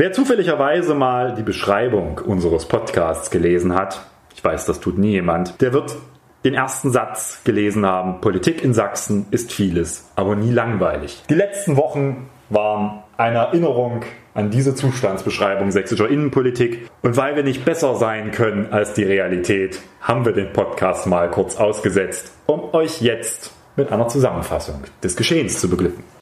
[0.00, 4.00] Wer zufälligerweise mal die Beschreibung unseres Podcasts gelesen hat,
[4.34, 5.94] ich weiß, das tut nie jemand, der wird
[6.42, 11.22] den ersten Satz gelesen haben, Politik in Sachsen ist vieles, aber nie langweilig.
[11.28, 16.88] Die letzten Wochen waren eine Erinnerung an diese Zustandsbeschreibung sächsischer Innenpolitik.
[17.02, 21.30] Und weil wir nicht besser sein können als die Realität, haben wir den Podcast mal
[21.30, 26.19] kurz ausgesetzt, um euch jetzt mit einer Zusammenfassung des Geschehens zu beglücken.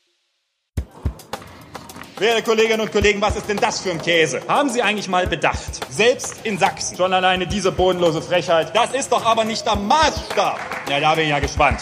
[2.21, 4.41] Werte Kolleginnen und Kollegen, was ist denn das für ein Käse?
[4.49, 5.81] Haben Sie eigentlich mal bedacht?
[5.89, 6.97] Selbst in Sachsen.
[6.97, 8.75] Schon alleine diese bodenlose Frechheit.
[8.75, 10.59] Das ist doch aber nicht der Maßstab.
[10.91, 11.81] Ja, da bin ich ja gespannt.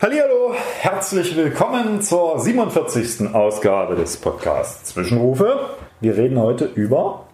[0.00, 3.34] Hallo, herzlich willkommen zur 47.
[3.34, 5.70] Ausgabe des Podcasts Zwischenrufe.
[6.00, 7.26] Wir reden heute über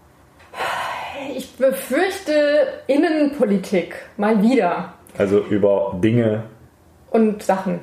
[1.35, 6.45] Ich befürchte Innenpolitik mal wieder also über Dinge
[7.11, 7.81] und Sachen.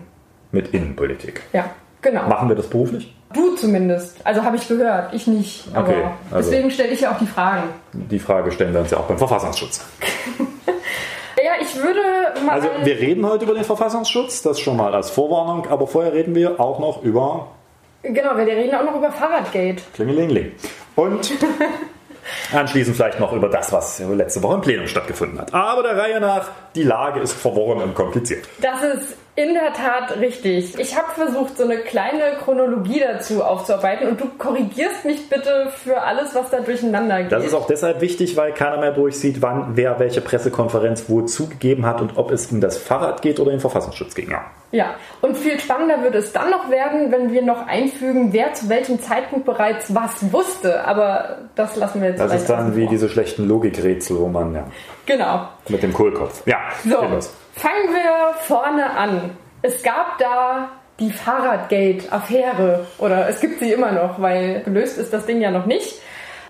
[0.55, 1.43] Mit Innenpolitik.
[1.53, 1.65] Ja,
[2.01, 2.23] genau.
[2.27, 3.13] Machen wir das beruflich?
[3.33, 4.17] Du zumindest.
[4.23, 5.65] Also habe ich gehört, ich nicht.
[5.73, 7.63] Aber Okay, also- deswegen stelle ich ja auch die Fragen.
[7.93, 9.85] Die Frage stellen wir uns ja auch beim Verfassungsschutz.
[11.43, 11.99] Ja, ich würde
[12.43, 12.53] mal.
[12.53, 16.33] Also wir reden heute über den Verfassungsschutz, das schon mal als Vorwarnung, aber vorher reden
[16.33, 17.49] wir auch noch über
[18.01, 19.83] genau, wir reden auch noch über Fahrradgate.
[19.93, 20.53] Klingelingling.
[20.95, 21.31] Und
[22.53, 25.53] anschließend vielleicht noch über das, was letzte Woche im Plenum stattgefunden hat.
[25.53, 28.47] Aber der Reihe nach, die Lage ist verworren und kompliziert.
[28.61, 30.79] Das ist in der Tat richtig.
[30.79, 36.01] Ich habe versucht, so eine kleine Chronologie dazu aufzuarbeiten und du korrigierst mich bitte für
[36.01, 37.31] alles, was da durcheinander geht.
[37.33, 41.85] Das ist auch deshalb wichtig, weil keiner mehr durchsieht, wann wer welche Pressekonferenz wo zugegeben
[41.85, 44.31] hat und ob es um das Fahrrad geht oder den Verfassungsschutz ging.
[44.31, 44.45] Ja.
[44.71, 48.67] Ja, und viel spannender wird es dann noch werden, wenn wir noch einfügen, wer zu
[48.67, 50.85] welchem Zeitpunkt bereits was wusste.
[50.85, 54.65] Aber das lassen wir jetzt Das ist dann wie diese schlechten Logikrätsel, wo man ja
[55.05, 55.47] Genau.
[55.69, 56.41] mit dem Kohlkopf.
[56.45, 56.97] Ja, So.
[57.55, 59.37] Fangen wir vorne an.
[59.61, 62.85] Es gab da die Fahrradgate-Affäre.
[62.99, 65.95] Oder es gibt sie immer noch, weil gelöst ist das Ding ja noch nicht.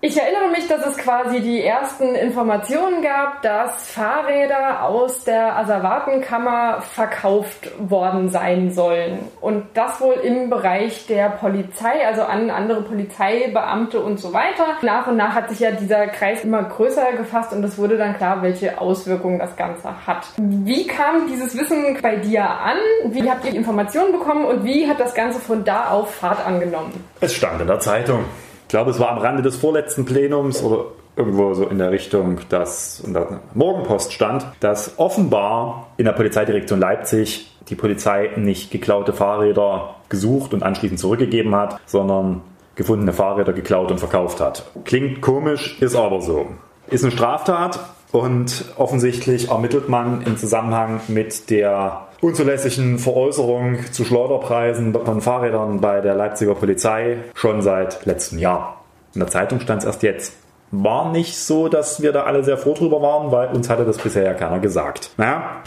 [0.08, 6.83] Ich erinnere mich, dass es quasi die ersten Informationen gab, dass Fahrräder aus der Asservatenkammer
[6.83, 9.17] verkauft worden sein sollen.
[9.42, 14.77] Und das wohl im Bereich der Polizei, also an andere Polizeibeamte und so weiter.
[14.83, 18.15] Nach und nach hat sich ja dieser Kreis immer größer gefasst und es wurde dann
[18.15, 20.27] klar, welche Auswirkungen das Ganze hat.
[20.38, 22.77] Wie kam dieses Wissen bei dir an?
[23.05, 26.45] Wie habt ihr die Informationen bekommen und wie hat das Ganze von da auf Fahrt
[26.45, 26.94] angenommen?
[27.21, 28.26] Es stand in der Zeitung.
[28.65, 32.39] Ich glaube, es war am Rande des vorletzten Plenums oder irgendwo so in der Richtung,
[32.49, 39.14] dass in der Morgenpost stand, dass offenbar in der Polizeidirektion Leipzig die Polizei nicht geklaute
[39.14, 42.42] Fahrräder gesucht und anschließend zurückgegeben hat, sondern
[42.76, 44.65] gefundene Fahrräder geklaut und verkauft hat.
[44.83, 46.47] Klingt komisch, ist aber so.
[46.89, 47.80] Ist eine Straftat
[48.11, 56.02] und offensichtlich ermittelt man im Zusammenhang mit der unzulässigen Veräußerung zu Schleuderpreisen von Fahrrädern bei
[56.02, 58.81] der Leipziger Polizei schon seit letztem Jahr.
[59.13, 60.33] In der Zeitung stand es erst jetzt.
[60.71, 63.99] War nicht so, dass wir da alle sehr froh drüber waren, weil uns hatte das
[63.99, 65.11] bisher ja keiner gesagt.
[65.17, 65.61] Naja,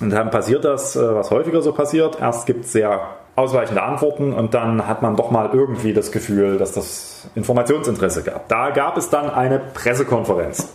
[0.00, 2.18] und dann passiert das, äh, was häufiger so passiert.
[2.20, 3.02] Erst gibt es sehr
[3.36, 8.48] ausweichende Antworten und dann hat man doch mal irgendwie das Gefühl, dass das Informationsinteresse gab.
[8.48, 10.68] Da gab es dann eine Pressekonferenz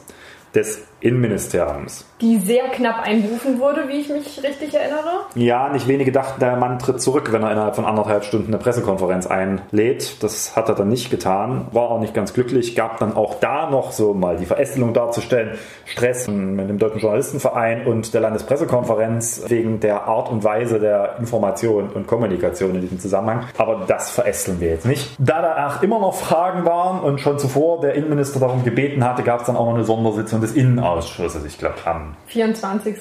[0.56, 2.06] des Innenministeriums.
[2.22, 5.26] Die sehr knapp einberufen wurde, wie ich mich richtig erinnere.
[5.36, 8.58] Ja, nicht wenige dachten, der Mann tritt zurück, wenn er innerhalb von anderthalb Stunden eine
[8.58, 10.24] Pressekonferenz einlädt.
[10.24, 13.70] Das hat er dann nicht getan, war auch nicht ganz glücklich, gab dann auch da
[13.70, 19.80] noch so mal die Verästelung darzustellen, Stress mit dem Deutschen Journalistenverein und der Landespressekonferenz wegen
[19.80, 23.46] der Art und Weise der Information und Kommunikation in diesem Zusammenhang.
[23.58, 25.16] Aber das verästeln wir jetzt nicht.
[25.20, 29.42] Da danach immer noch Fragen waren und schon zuvor der Innenminister darum gebeten hatte, gab
[29.42, 30.56] es dann auch noch eine Sondersitzung des
[30.96, 32.96] Innenausschusses, ich glaube am 24.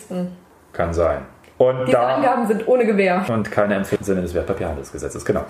[0.73, 1.23] kann sein.
[1.57, 3.25] Und Diese da Angaben sind ohne Gewähr.
[3.29, 5.43] und keine Empfehlung Sinne des Wertpapierhandelsgesetzes, genau.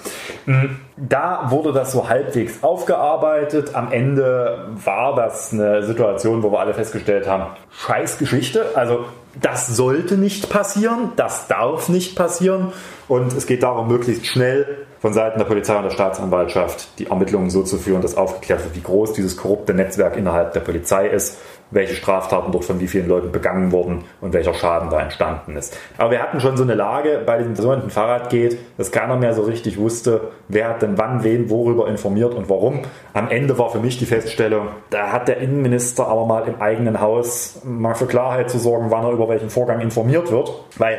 [0.44, 3.74] Mm, Da wurde das so halbwegs aufgearbeitet.
[3.74, 8.66] Am Ende war das eine Situation, wo wir alle festgestellt haben, scheiß Geschichte.
[8.74, 9.06] Also
[9.40, 12.72] das sollte nicht passieren, das darf nicht passieren.
[13.08, 17.48] Und es geht darum, möglichst schnell von Seiten der Polizei und der Staatsanwaltschaft die Ermittlungen
[17.48, 21.38] so zu führen, dass aufgeklärt wird, wie groß dieses korrupte Netzwerk innerhalb der Polizei ist,
[21.70, 25.78] welche Straftaten dort von wie vielen Leuten begangen wurden und welcher Schaden da entstanden ist.
[25.98, 29.34] Aber wir hatten schon so eine Lage bei dem sogenannten Fahrrad geht, dass keiner mehr
[29.34, 32.82] so richtig wusste, wer hat denn wann wen worüber informiert und warum.
[33.12, 37.00] Am Ende war für mich die Feststellung, da hat der Innenminister aber mal im eigenen
[37.00, 40.98] Haus mal für Klarheit zu sorgen, wann er über welchen Vorgang informiert wird, weil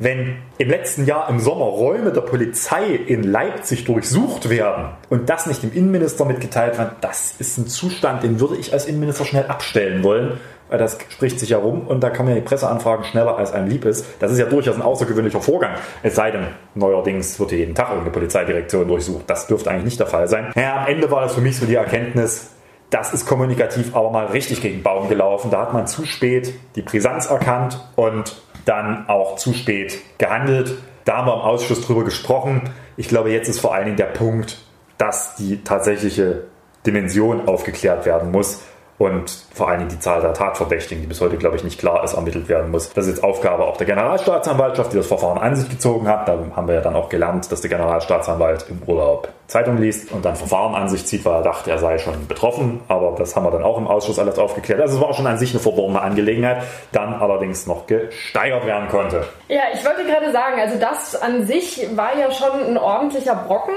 [0.00, 5.46] wenn im letzten Jahr im Sommer Räume der Polizei in Leipzig durchsucht werden und das
[5.46, 9.46] nicht dem Innenminister mitgeteilt wird, das ist ein Zustand, den würde ich als Innenminister schnell
[9.46, 13.52] abstellen wollen, das spricht sich ja rum und da kommen ja die Presseanfragen schneller als
[13.52, 14.06] einem lieb ist.
[14.20, 15.72] Das ist ja durchaus ein außergewöhnlicher Vorgang.
[16.02, 19.24] Es sei denn, neuerdings wird hier jeden Tag irgendeine Polizeidirektion durchsucht.
[19.26, 20.52] Das dürfte eigentlich nicht der Fall sein.
[20.54, 22.50] Ja, am Ende war das für mich so die Erkenntnis,
[22.90, 25.50] das ist kommunikativ aber mal richtig gegen den Baum gelaufen.
[25.50, 30.78] Da hat man zu spät die Brisanz erkannt und dann auch zu spät gehandelt.
[31.04, 32.70] Da haben wir im Ausschuss drüber gesprochen.
[32.96, 34.58] Ich glaube, jetzt ist vor allen Dingen der Punkt,
[34.98, 36.44] dass die tatsächliche
[36.86, 38.62] Dimension aufgeklärt werden muss
[39.00, 42.04] und vor allen Dingen die Zahl der Tatverdächtigen, die bis heute, glaube ich, nicht klar
[42.04, 42.92] ist, ermittelt werden muss.
[42.92, 46.28] Das ist jetzt Aufgabe auch der Generalstaatsanwaltschaft, die das Verfahren an sich gezogen hat.
[46.28, 50.26] Da haben wir ja dann auch gelernt, dass der Generalstaatsanwalt im Urlaub Zeitung liest und
[50.26, 52.82] dann Verfahren an sich zieht, weil er dachte, er sei schon betroffen.
[52.88, 54.82] Aber das haben wir dann auch im Ausschuss alles aufgeklärt.
[54.82, 56.62] Also es war schon an sich eine verworrene Angelegenheit,
[56.92, 59.24] dann allerdings noch gesteigert werden konnte.
[59.48, 63.74] Ja, ich wollte gerade sagen, also das an sich war ja schon ein ordentlicher Brocken.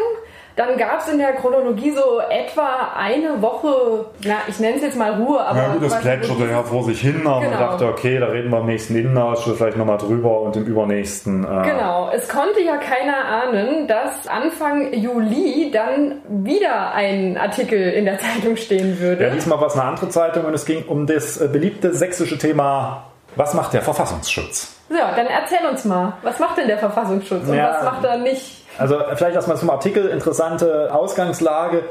[0.56, 4.98] Dann gab es in der Chronologie so etwa eine Woche, na, ich nenne es jetzt
[4.98, 5.58] mal Ruhe, aber.
[5.58, 7.52] Ja, gut, das plätscherte ja vor sich hin, aber genau.
[7.52, 11.44] man dachte, okay, da reden wir im nächsten Innenausschuss vielleicht nochmal drüber und im übernächsten.
[11.44, 18.06] Äh genau, es konnte ja keiner ahnen, dass Anfang Juli dann wieder ein Artikel in
[18.06, 19.24] der Zeitung stehen würde.
[19.24, 22.38] Ja, diesmal war es eine andere Zeitung und es ging um das äh, beliebte sächsische
[22.38, 23.06] Thema,
[23.36, 24.76] was macht der Verfassungsschutz?
[24.90, 28.18] Ja, dann erzähl uns mal, was macht denn der Verfassungsschutz und ja, was macht er
[28.18, 28.63] nicht?
[28.78, 31.84] Also vielleicht erstmal zum Artikel, interessante Ausgangslage.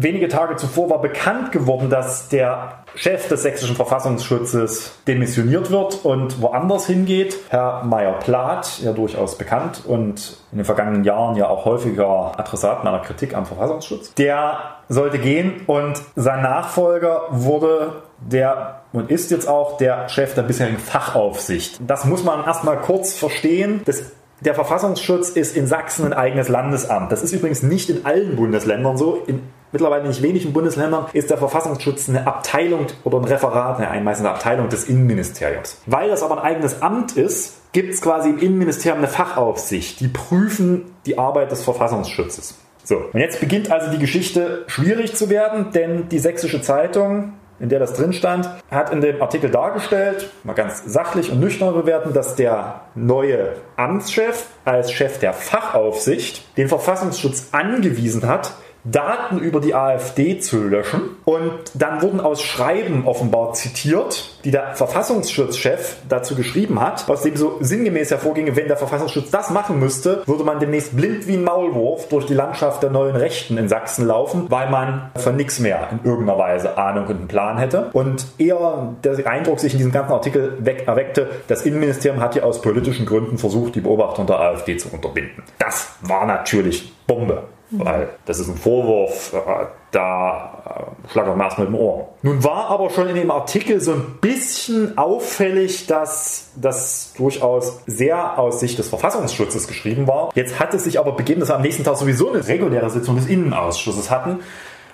[0.00, 6.40] Wenige Tage zuvor war bekannt geworden, dass der Chef des sächsischen Verfassungsschutzes demissioniert wird und
[6.40, 7.36] woanders hingeht.
[7.48, 13.00] Herr Meyer-Plath, ja durchaus bekannt und in den vergangenen Jahren ja auch häufiger Adressat meiner
[13.00, 14.14] Kritik am Verfassungsschutz.
[14.14, 20.42] Der sollte gehen und sein Nachfolger wurde der und ist jetzt auch der Chef der
[20.42, 21.80] bisherigen Fachaufsicht.
[21.84, 23.82] Das muss man erstmal kurz verstehen.
[23.84, 27.10] Das der Verfassungsschutz ist in Sachsen ein eigenes Landesamt.
[27.10, 29.22] Das ist übrigens nicht in allen Bundesländern so.
[29.26, 29.42] In
[29.72, 34.68] mittlerweile nicht wenigen Bundesländern ist der Verfassungsschutz eine Abteilung oder ein Referat, eine, eine Abteilung
[34.68, 35.80] des Innenministeriums.
[35.86, 40.00] Weil das aber ein eigenes Amt ist, gibt es quasi im Innenministerium eine Fachaufsicht.
[40.00, 42.54] Die prüfen die Arbeit des Verfassungsschutzes.
[42.84, 47.68] So, und jetzt beginnt also die Geschichte schwierig zu werden, denn die Sächsische Zeitung in
[47.68, 52.12] der das drin stand, hat in dem Artikel dargestellt, mal ganz sachlich und nüchtern bewerten,
[52.12, 58.54] dass der neue Amtschef als Chef der Fachaufsicht den Verfassungsschutz angewiesen hat,
[58.90, 61.00] Daten über die AfD zu löschen.
[61.24, 67.36] Und dann wurden aus Schreiben offenbar zitiert, die der Verfassungsschutzchef dazu geschrieben hat, aus dem
[67.36, 71.44] so sinngemäß hervorginge, wenn der Verfassungsschutz das machen müsste, würde man demnächst blind wie ein
[71.44, 75.88] Maulwurf durch die Landschaft der neuen Rechten in Sachsen laufen, weil man von nichts mehr
[75.90, 77.90] in irgendeiner Weise Ahnung und einen Plan hätte.
[77.92, 82.46] Und eher der Eindruck sich in diesem ganzen Artikel weg, erweckte, das Innenministerium hat hier
[82.46, 85.42] aus politischen Gründen versucht, die Beobachtung der AfD zu unterbinden.
[85.58, 87.44] Das war natürlich Bombe.
[87.70, 92.08] Weil das ist ein Vorwurf, äh, da äh, schlagt man erstmal mit dem Ohr.
[92.22, 98.38] Nun war aber schon in dem Artikel so ein bisschen auffällig, dass das durchaus sehr
[98.38, 100.30] aus Sicht des Verfassungsschutzes geschrieben war.
[100.34, 103.16] Jetzt hat es sich aber begeben, dass wir am nächsten Tag sowieso eine reguläre Sitzung
[103.16, 104.40] des Innenausschusses hatten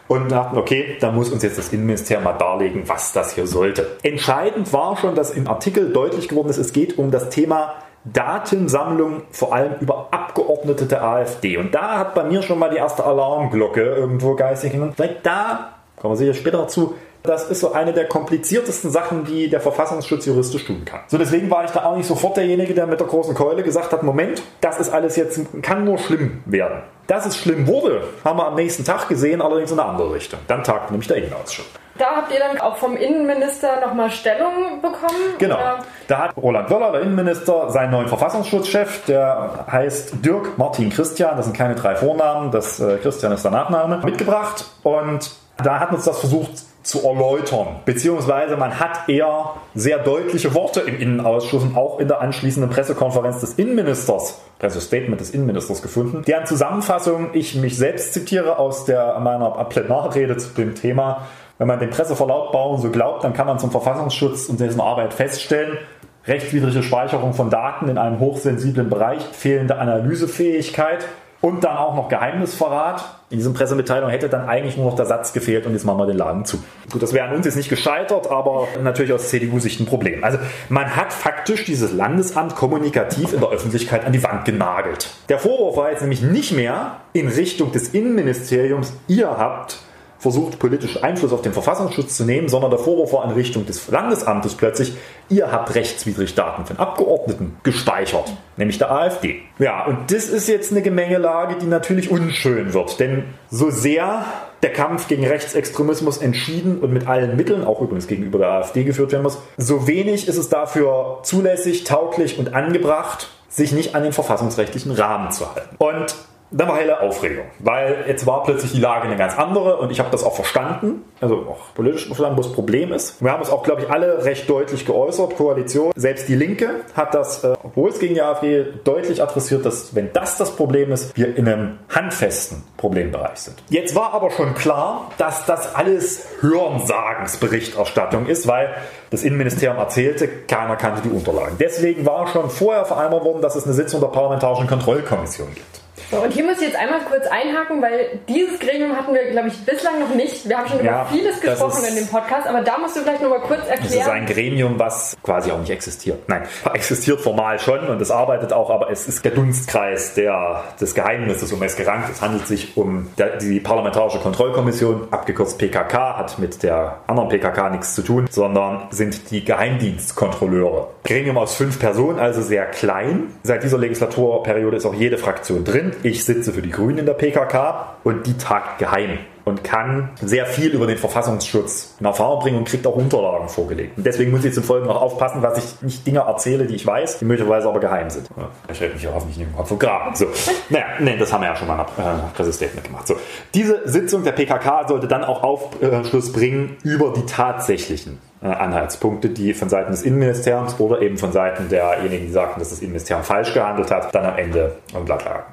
[0.08, 3.96] und dachten, okay, da muss uns jetzt das Innenministerium mal darlegen, was das hier sollte.
[4.02, 9.22] Entscheidend war schon, dass im Artikel deutlich geworden ist, es geht um das Thema Datensammlung
[9.30, 11.56] vor allem über Abgeordnete der AfD.
[11.56, 14.94] Und da hat bei mir schon mal die erste Alarmglocke irgendwo geistig genommen.
[15.22, 16.94] Da kommen wir sicher später dazu.
[17.26, 21.00] Das ist so eine der kompliziertesten Sachen, die der Verfassungsschutz juristisch tun kann.
[21.06, 23.92] So, deswegen war ich da auch nicht sofort derjenige, der mit der großen Keule gesagt
[23.92, 26.82] hat, Moment, das ist alles jetzt, kann nur schlimm werden.
[27.06, 30.38] Dass es schlimm wurde, haben wir am nächsten Tag gesehen, allerdings in eine andere Richtung.
[30.48, 31.64] Dann tagt nämlich der Innenausschuss.
[31.96, 35.36] Da habt ihr dann auch vom Innenminister nochmal Stellung bekommen?
[35.38, 35.54] Genau.
[35.54, 35.78] Oder?
[36.08, 41.46] Da hat Roland Wöller, der Innenminister, seinen neuen Verfassungsschutzchef, der heißt Dirk Martin Christian, das
[41.46, 44.66] sind keine drei Vornamen, das äh, Christian ist der Nachname, mitgebracht.
[44.82, 45.30] Und
[45.62, 46.50] da hat uns das versucht
[46.82, 47.80] zu erläutern.
[47.84, 53.40] Beziehungsweise man hat eher sehr deutliche Worte im Innenausschuss und auch in der anschließenden Pressekonferenz
[53.40, 59.50] des Innenministers, Pressestatement des Innenministers gefunden, deren Zusammenfassung ich mich selbst zitiere aus der, meiner
[59.64, 61.26] Plenarrede zu dem Thema
[61.58, 65.78] wenn man den Presseverlautbarungen so glaubt, dann kann man zum Verfassungsschutz und dessen Arbeit feststellen,
[66.26, 71.06] rechtswidrige Speicherung von Daten in einem hochsensiblen Bereich, fehlende Analysefähigkeit
[71.44, 73.04] und dann auch noch Geheimnisverrat.
[73.28, 76.06] In diesem Pressemitteilung hätte dann eigentlich nur noch der Satz gefehlt und jetzt machen wir
[76.06, 76.64] den Laden zu.
[76.90, 80.24] Gut, das wäre an uns jetzt nicht gescheitert, aber natürlich aus CDU-Sicht ein Problem.
[80.24, 80.38] Also
[80.70, 85.10] man hat faktisch dieses Landesamt kommunikativ in der Öffentlichkeit an die Wand genagelt.
[85.28, 89.80] Der Vorwurf war jetzt nämlich nicht mehr in Richtung des Innenministeriums, ihr habt
[90.24, 93.88] versucht, politisch Einfluss auf den Verfassungsschutz zu nehmen, sondern der Vorwurf war in Richtung des
[93.88, 94.94] Landesamtes plötzlich,
[95.28, 99.42] ihr habt rechtswidrig Daten von Abgeordneten gespeichert, nämlich der AfD.
[99.58, 104.24] Ja, und das ist jetzt eine Gemengelage, die natürlich unschön wird, denn so sehr
[104.62, 109.12] der Kampf gegen Rechtsextremismus entschieden und mit allen Mitteln, auch übrigens gegenüber der AfD geführt
[109.12, 114.14] werden muss, so wenig ist es dafür zulässig, tauglich und angebracht, sich nicht an den
[114.14, 115.76] verfassungsrechtlichen Rahmen zu halten.
[115.76, 116.14] Und
[116.54, 119.98] dann war helle Aufregung, weil jetzt war plötzlich die Lage eine ganz andere und ich
[119.98, 123.20] habe das auch verstanden, also auch politisch verstanden, wo das Problem ist.
[123.22, 125.92] Wir haben es auch, glaube ich, alle recht deutlich geäußert, Koalition.
[125.96, 130.12] Selbst die Linke hat das, äh, obwohl es gegen die AfD deutlich adressiert, dass wenn
[130.12, 133.56] das das Problem ist, wir in einem handfesten Problembereich sind.
[133.68, 138.74] Jetzt war aber schon klar, dass das alles Hörensagensberichterstattung ist, weil
[139.10, 141.56] das Innenministerium erzählte, keiner kannte die Unterlagen.
[141.58, 145.83] Deswegen war schon vorher vereinbart worden, dass es eine Sitzung der Parlamentarischen Kontrollkommission gibt.
[146.14, 149.48] So, und hier muss ich jetzt einmal kurz einhaken, weil dieses Gremium hatten wir, glaube
[149.48, 150.48] ich, bislang noch nicht.
[150.48, 152.96] Wir haben schon Ja, über vieles das gesprochen ist- in dem Podcast, aber da musst
[152.96, 154.10] du vielleicht noch mal kurz Es ist erklären.
[154.10, 156.28] ein Gremium, was quasi auch nicht existiert.
[156.28, 156.42] Nein,
[156.74, 161.52] existiert formal schon und es arbeitet auch, aber es ist der Dunstkreis der, des Geheimnisses
[161.52, 162.10] um es gerankt.
[162.12, 167.70] Es handelt sich um der, die Parlamentarische Kontrollkommission, abgekürzt PKK, hat mit der anderen PKK
[167.70, 170.88] nichts zu tun, sondern sind die Geheimdienstkontrolleure.
[171.04, 173.32] Gremium aus fünf Personen, also sehr klein.
[173.42, 175.92] Seit dieser Legislaturperiode ist auch jede Fraktion drin.
[176.04, 180.44] Ich sitze für die Grünen in der PKK und die tagt geheim und kann sehr
[180.44, 183.96] viel über den Verfassungsschutz in Erfahrung bringen und kriegt auch Unterlagen vorgelegt.
[183.96, 186.86] Und deswegen muss ich zum Folgenden auch aufpassen, dass ich nicht Dinge erzähle, die ich
[186.86, 188.28] weiß, die möglicherweise aber geheim sind.
[188.70, 190.14] Ich werde mich ja hoffentlich nicht im Kopf vergraben.
[190.14, 190.26] So.
[190.68, 193.06] Naja, nee, das haben wir ja schon mal nach äh, Pressestatement gemacht.
[193.06, 193.16] So.
[193.54, 199.54] Diese Sitzung der PKK sollte dann auch Aufschluss bringen über die tatsächlichen äh, Anhaltspunkte, die
[199.54, 203.54] von Seiten des Innenministeriums oder eben von Seiten derjenigen, die sagten, dass das Innenministerium falsch
[203.54, 205.44] gehandelt hat, dann am Ende am Blatt lagen.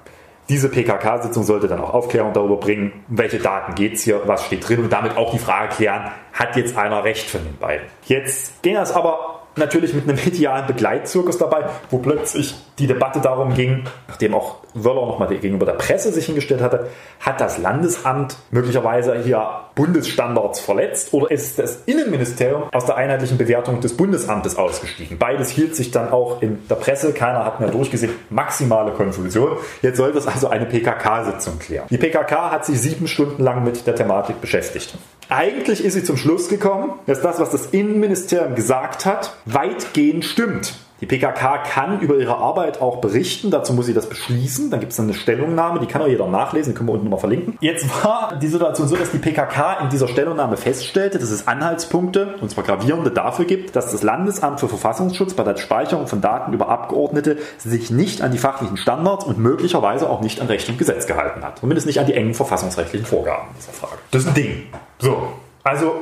[0.52, 4.48] Diese PKK-Sitzung sollte dann auch Aufklärung darüber bringen, um welche Daten geht es hier, was
[4.48, 7.86] steht drin und damit auch die Frage klären, hat jetzt einer recht von den beiden.
[8.04, 13.54] Jetzt ging das aber natürlich mit einem medialen Begleitzirkus dabei, wo plötzlich die Debatte darum
[13.54, 16.88] ging, nachdem auch Wöller nochmal gegenüber der Presse sich hingestellt hatte,
[17.20, 23.82] hat das Landesamt möglicherweise hier Bundesstandards verletzt oder ist das Innenministerium aus der einheitlichen Bewertung
[23.82, 25.18] des Bundesamtes ausgestiegen?
[25.18, 29.58] Beides hielt sich dann auch in der Presse, keiner hat mehr durchgesehen, maximale Konfusion.
[29.82, 31.88] Jetzt sollte es also eine PKK-Sitzung klären.
[31.90, 34.96] Die PKK hat sich sieben Stunden lang mit der Thematik beschäftigt.
[35.30, 40.74] Eigentlich ist sie zum Schluss gekommen, dass das, was das Innenministerium gesagt hat, weitgehend stimmt.
[41.02, 44.70] Die PKK kann über ihre Arbeit auch berichten, dazu muss sie das beschließen.
[44.70, 47.18] Dann gibt es eine Stellungnahme, die kann auch jeder nachlesen, die können wir unten mal
[47.18, 47.58] verlinken.
[47.60, 52.36] Jetzt war die Situation so, dass die PKK in dieser Stellungnahme feststellte, dass es Anhaltspunkte,
[52.40, 56.54] und zwar gravierende, dafür gibt, dass das Landesamt für Verfassungsschutz bei der Speicherung von Daten
[56.54, 60.78] über Abgeordnete sich nicht an die fachlichen Standards und möglicherweise auch nicht an Recht und
[60.78, 61.60] Gesetz gehalten hat.
[61.60, 63.98] Zumindest nicht an die engen verfassungsrechtlichen Vorgaben dieser Frage.
[64.12, 64.64] Das ist ein Ding.
[65.00, 65.94] So, also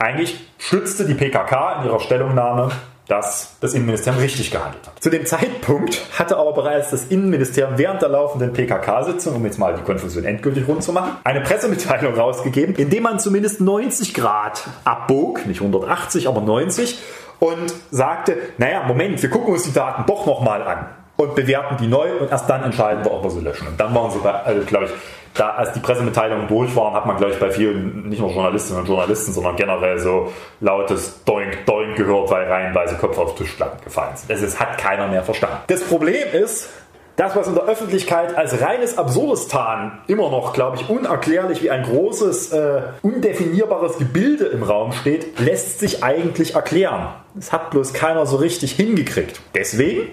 [0.00, 2.70] eigentlich stützte die PKK in ihrer Stellungnahme
[3.10, 5.02] dass das Innenministerium richtig gehandelt hat.
[5.02, 9.74] Zu dem Zeitpunkt hatte aber bereits das Innenministerium während der laufenden PKK-Sitzung, um jetzt mal
[9.74, 14.62] die Konfusion endgültig rund zu machen, eine Pressemitteilung rausgegeben, in dem man zumindest 90 Grad
[14.84, 16.98] abbog, nicht 180, aber 90,
[17.40, 20.86] und sagte, naja, Moment, wir gucken uns die Daten doch nochmal an
[21.16, 23.66] und bewerten die neu und erst dann entscheiden wir, ob wir sie löschen.
[23.66, 24.92] Und dann waren sie also, glaube ich,
[25.34, 28.82] da, als die Pressemitteilungen durch waren, hat man, glaube ich, bei vielen, nicht nur Journalistinnen
[28.82, 34.16] und Journalisten, sondern generell so lautes Doink, Doink gehört, weil reihenweise Köpfe auf Tischplatten gefallen
[34.16, 34.30] sind.
[34.30, 35.58] Ist, hat keiner mehr verstanden.
[35.68, 36.68] Das Problem ist,
[37.16, 41.82] das, was in der Öffentlichkeit als reines Absurdistan immer noch, glaube ich, unerklärlich wie ein
[41.82, 47.08] großes, äh, undefinierbares Gebilde im Raum steht, lässt sich eigentlich erklären.
[47.34, 49.40] Das hat bloß keiner so richtig hingekriegt.
[49.54, 50.08] Deswegen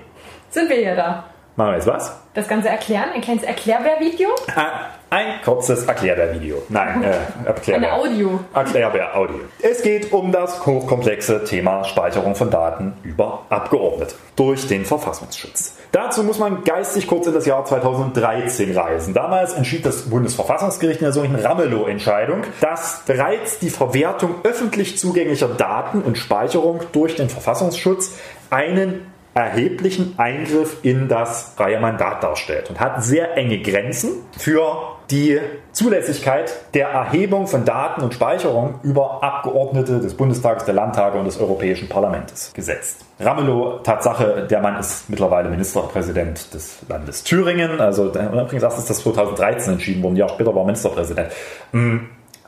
[0.50, 1.24] Sind wir hier da?
[1.58, 2.16] Machen wir jetzt was?
[2.34, 3.10] Das Ganze erklären?
[3.14, 4.30] Ein kleines Erklärbär-Video?
[4.56, 6.62] Ah, Ein kurzes Erklärbär-Video.
[6.70, 7.94] Nein, äh, Erklärbär.
[7.94, 8.40] Ein Audio.
[8.54, 9.40] Erklärbär-Audio.
[9.62, 15.74] Es geht um das hochkomplexe Thema Speicherung von Daten über Abgeordnete durch den Verfassungsschutz.
[15.92, 19.16] Dazu muss man geistig kurz in das Jahr 2013 reisen.
[19.16, 26.02] Damals entschied das Bundesverfassungsgericht in der sogenannten Ramelow-Entscheidung, dass bereits die Verwertung öffentlich zugänglicher Daten
[26.04, 28.12] und Speicherung durch den Verfassungsschutz
[28.52, 35.40] einen erheblichen Eingriff in das freie Mandat darstellt und hat sehr enge Grenzen für die
[35.72, 41.40] Zulässigkeit der Erhebung von Daten und Speicherung über Abgeordnete des Bundestages, der Landtage und des
[41.40, 43.06] Europäischen Parlaments gesetzt.
[43.20, 47.80] Ramelow, Tatsache, der Mann ist mittlerweile Ministerpräsident des Landes Thüringen.
[47.80, 51.30] Also übrigens erst ist das 2013 entschieden worden, Jahr später war er Ministerpräsident.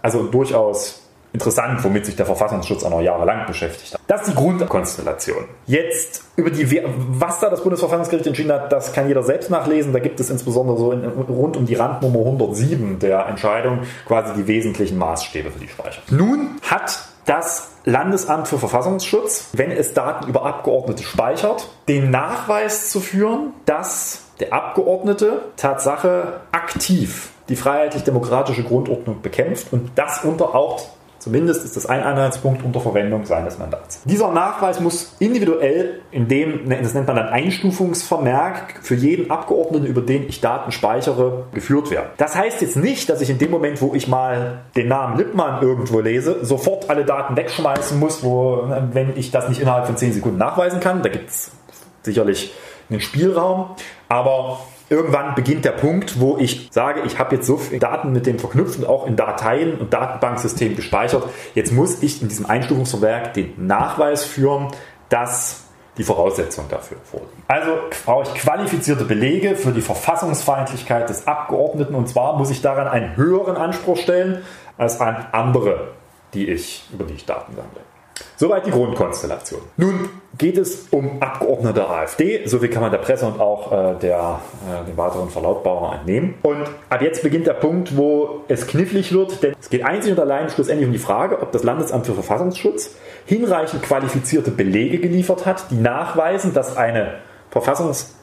[0.01, 4.01] Also durchaus interessant, womit sich der Verfassungsschutz auch noch jahrelang beschäftigt hat.
[4.07, 5.45] Das ist die Grundkonstellation.
[5.67, 9.93] Jetzt über die, was da das Bundesverfassungsgericht entschieden hat, das kann jeder selbst nachlesen.
[9.93, 14.47] Da gibt es insbesondere so in, rund um die Randnummer 107 der Entscheidung quasi die
[14.47, 16.03] wesentlichen Maßstäbe für die Speicherung.
[16.09, 22.99] Nun hat das Landesamt für Verfassungsschutz, wenn es Daten über Abgeordnete speichert, den Nachweis zu
[22.99, 30.87] führen, dass der Abgeordnete Tatsache aktiv die freiheitlich-demokratische Grundordnung bekämpft und das unter auch
[31.19, 34.01] Zumindest ist das ein Anhaltspunkt unter Verwendung seines Mandats.
[34.05, 40.01] Dieser Nachweis muss individuell in dem, das nennt man dann Einstufungsvermerk, für jeden Abgeordneten, über
[40.01, 42.09] den ich Daten speichere, geführt werden.
[42.17, 45.61] Das heißt jetzt nicht, dass ich in dem Moment, wo ich mal den Namen Lippmann
[45.61, 50.13] irgendwo lese, sofort alle Daten wegschmeißen muss, wo, wenn ich das nicht innerhalb von 10
[50.13, 51.03] Sekunden nachweisen kann.
[51.03, 51.51] Da gibt es
[52.03, 52.53] sicherlich
[52.89, 53.75] einen Spielraum.
[54.07, 58.25] Aber irgendwann beginnt der Punkt, wo ich sage, ich habe jetzt so viele Daten mit
[58.25, 61.23] dem verknüpft und auch in Dateien und Datenbanksystemen gespeichert.
[61.55, 64.67] Jetzt muss ich in diesem Einstufungsverwerk den Nachweis führen,
[65.09, 65.63] dass
[65.97, 67.43] die Voraussetzungen dafür vorliegen.
[67.47, 67.71] Also
[68.05, 73.17] brauche ich qualifizierte Belege für die Verfassungsfeindlichkeit des Abgeordneten und zwar muss ich daran einen
[73.17, 74.41] höheren Anspruch stellen
[74.77, 75.89] als an andere,
[76.33, 77.88] die ich, über die ich Daten sammle.
[78.37, 79.61] Soweit die Grundkonstellation.
[79.77, 82.45] Nun geht es um Abgeordnete der AfD.
[82.45, 86.35] So viel kann man der Presse und auch äh, der, äh, den weiteren Verlautbarungen entnehmen.
[86.43, 90.19] Und ab jetzt beginnt der Punkt, wo es knifflig wird, denn es geht einzig und
[90.19, 92.95] allein schlussendlich um die Frage, ob das Landesamt für Verfassungsschutz
[93.25, 97.15] hinreichend qualifizierte Belege geliefert hat, die nachweisen, dass eine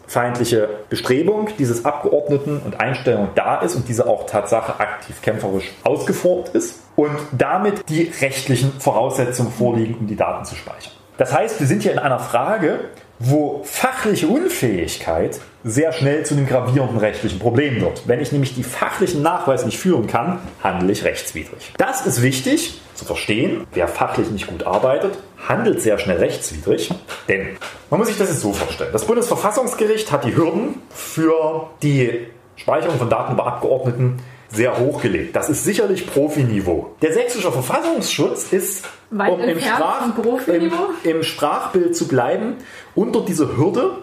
[0.06, 6.50] verfassungsfeindliche Bestrebung dieses Abgeordneten und Einstellung da ist und diese auch Tatsache aktiv kämpferisch ausgeformt
[6.50, 10.92] ist und damit die rechtlichen Voraussetzungen vorliegen, um die Daten zu speichern.
[11.18, 12.80] Das heißt, wir sind hier in einer Frage,
[13.18, 18.06] wo fachliche Unfähigkeit sehr schnell zu einem gravierenden rechtlichen Problem wird.
[18.06, 21.72] Wenn ich nämlich die fachlichen Nachweise nicht führen kann, handle ich rechtswidrig.
[21.78, 23.66] Das ist wichtig zu verstehen.
[23.72, 25.18] Wer fachlich nicht gut arbeitet,
[25.48, 26.90] handelt sehr schnell rechtswidrig.
[27.28, 27.56] Denn
[27.90, 28.90] man muss sich das jetzt so vorstellen.
[28.92, 34.18] Das Bundesverfassungsgericht hat die Hürden für die Speicherung von Daten über Abgeordneten
[34.50, 35.34] sehr hochgelegt.
[35.34, 36.94] Das ist sicherlich Profiniveau.
[37.02, 40.02] Der sächsische Verfassungsschutz ist, Weit um im, Sprach,
[40.46, 40.72] im,
[41.04, 42.56] im Sprachbild zu bleiben,
[42.94, 43.98] unter diese Hürde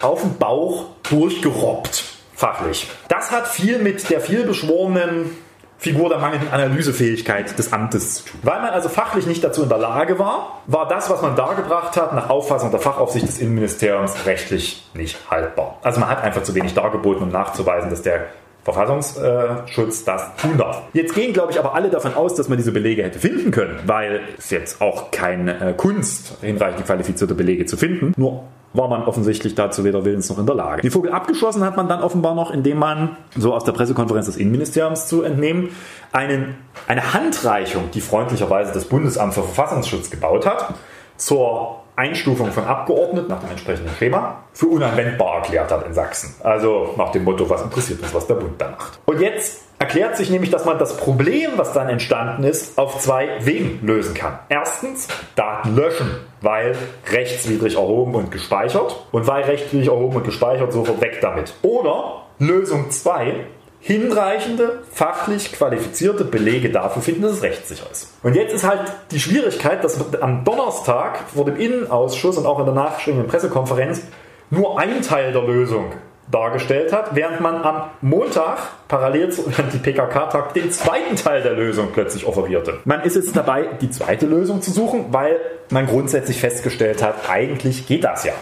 [0.00, 2.88] auf den Bauch durchgerobbt, fachlich.
[3.08, 5.36] Das hat viel mit der vielbeschworenen
[5.78, 8.40] Figur der mangelnden Analysefähigkeit des Amtes zu tun.
[8.42, 11.96] Weil man also fachlich nicht dazu in der Lage war, war das, was man dargebracht
[11.96, 15.78] hat, nach Auffassung der Fachaufsicht des Innenministeriums rechtlich nicht haltbar.
[15.82, 18.26] Also man hat einfach zu wenig dargeboten, um nachzuweisen, dass der
[18.64, 20.82] Verfassungsschutz das tun darf.
[20.92, 23.78] Jetzt gehen, glaube ich, aber alle davon aus, dass man diese Belege hätte finden können,
[23.86, 28.12] weil es jetzt auch keine Kunst, hinreichend qualifizierte Belege zu finden.
[28.16, 28.44] Nur
[28.74, 30.82] war man offensichtlich dazu weder willens noch in der Lage.
[30.82, 34.36] Die Vogel abgeschlossen hat man dann offenbar noch, indem man, so aus der Pressekonferenz des
[34.36, 35.70] Innenministeriums zu entnehmen,
[36.12, 40.74] einen, eine Handreichung, die freundlicherweise das Bundesamt für Verfassungsschutz gebaut hat,
[41.16, 46.32] zur Einstufung von Abgeordneten nach dem entsprechenden Schema für unanwendbar erklärt hat in Sachsen.
[46.44, 49.00] Also nach dem Motto, was interessiert uns, was der Bund da macht.
[49.04, 53.28] Und jetzt erklärt sich nämlich, dass man das Problem, was dann entstanden ist, auf zwei
[53.40, 54.38] Wegen lösen kann.
[54.48, 56.08] Erstens, Daten löschen,
[56.40, 56.76] weil
[57.10, 59.04] rechtswidrig erhoben und gespeichert.
[59.10, 61.52] Und weil rechtswidrig erhoben und gespeichert, sofort weg damit.
[61.62, 63.46] Oder Lösung 2,
[63.80, 68.12] hinreichende, fachlich qualifizierte Belege dafür finden, dass es rechtssicher ist.
[68.22, 72.66] Und jetzt ist halt die Schwierigkeit, dass am Donnerstag vor dem Innenausschuss und auch in
[72.66, 74.02] der nachstehenden Pressekonferenz
[74.50, 75.92] nur ein Teil der Lösung
[76.30, 81.88] dargestellt hat, während man am Montag parallel zu die PKK-Tag den zweiten Teil der Lösung
[81.92, 82.80] plötzlich offerierte.
[82.84, 87.86] Man ist jetzt dabei, die zweite Lösung zu suchen, weil man grundsätzlich festgestellt hat, eigentlich
[87.86, 88.32] geht das ja.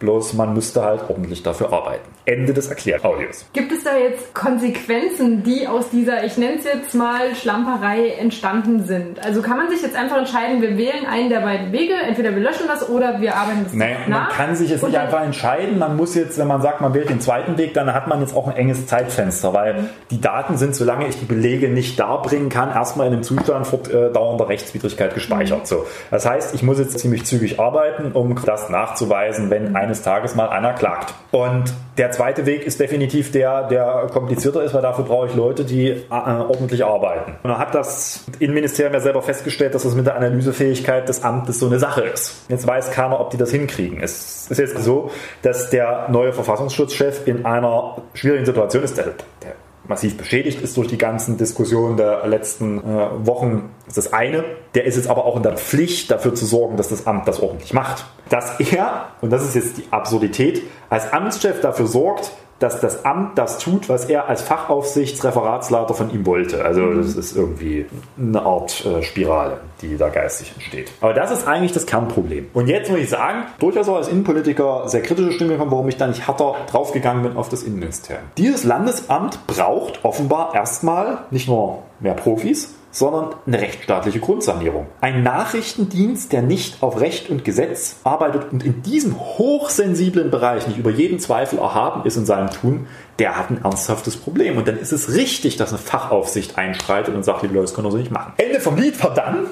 [0.00, 2.15] Bloß man müsste halt ordentlich dafür arbeiten.
[2.26, 3.46] Ende des Erkläraudios.
[3.54, 8.84] Gibt es da jetzt Konsequenzen, die aus dieser, ich nenne es jetzt mal, Schlamperei entstanden
[8.84, 9.24] sind?
[9.24, 12.42] Also kann man sich jetzt einfach entscheiden, wir wählen einen der beiden Wege, entweder wir
[12.42, 14.28] löschen das oder wir arbeiten das naja, nach?
[14.28, 15.78] Man kann sich jetzt nicht einfach entscheiden.
[15.78, 18.36] Man muss jetzt, wenn man sagt, man wählt den zweiten Weg, dann hat man jetzt
[18.36, 19.88] auch ein enges Zeitfenster, weil mhm.
[20.10, 24.48] die Daten sind, solange ich die Belege nicht darbringen kann, erstmal in einem Zustand fortdauernder
[24.48, 25.60] Rechtswidrigkeit gespeichert.
[25.60, 25.66] Mhm.
[25.66, 25.86] So.
[26.10, 30.34] Das heißt, ich muss jetzt ziemlich zügig arbeiten, um das nachzuweisen, wenn ein eines Tages
[30.34, 31.14] mal einer klagt.
[31.30, 35.64] Und der zweite Weg ist definitiv der, der komplizierter ist, weil dafür brauche ich Leute,
[35.64, 37.32] die äh, ordentlich arbeiten.
[37.42, 41.58] Und dann hat das Innenministerium ja selber festgestellt, dass das mit der Analysefähigkeit des Amtes
[41.58, 42.44] so eine Sache ist.
[42.48, 44.00] Jetzt weiß keiner, ob die das hinkriegen.
[44.02, 45.10] Es ist jetzt so,
[45.42, 48.96] dass der neue Verfassungsschutzchef in einer schwierigen Situation ist.
[48.96, 49.04] Der,
[49.42, 49.54] der
[49.88, 54.44] massiv beschädigt ist durch die ganzen Diskussionen der letzten äh, Wochen, ist das eine.
[54.74, 57.40] Der ist jetzt aber auch in der Pflicht, dafür zu sorgen, dass das Amt das
[57.40, 58.04] ordentlich macht.
[58.28, 63.36] Dass er, und das ist jetzt die Absurdität, als Amtschef dafür sorgt, dass das Amt
[63.38, 66.64] das tut, was er als Fachaufsichtsreferatsleiter von ihm wollte.
[66.64, 67.02] Also mhm.
[67.02, 67.86] das ist irgendwie
[68.18, 70.92] eine Art äh, Spirale, die da geistig entsteht.
[71.00, 72.48] Aber das ist eigentlich das Kernproblem.
[72.54, 75.96] Und jetzt muss ich sagen, durchaus auch als Innenpolitiker sehr kritische Stimme gekommen, warum ich
[75.96, 78.24] da nicht härter draufgegangen bin auf das Innenministerium.
[78.38, 84.86] Dieses Landesamt braucht offenbar erstmal nicht nur mehr Profis, sondern eine rechtsstaatliche Grundsanierung.
[85.02, 90.78] Ein Nachrichtendienst, der nicht auf Recht und Gesetz arbeitet und in diesem hochsensiblen Bereich nicht
[90.78, 92.86] über jeden Zweifel erhaben ist in seinem Tun,
[93.18, 94.56] der hat ein ernsthaftes Problem.
[94.56, 97.86] Und dann ist es richtig, dass eine Fachaufsicht einschreitet und sagt, liebe Leute, das können
[97.86, 98.32] wir so nicht machen.
[98.38, 99.46] Ende vom Lied dann